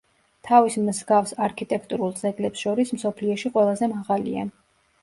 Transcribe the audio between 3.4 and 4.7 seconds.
ყველაზე მაღალია.